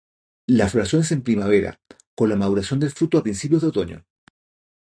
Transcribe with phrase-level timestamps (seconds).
[0.47, 1.79] La floración es en primavera,
[2.15, 4.05] con la maduración del fruto a principios de otoño.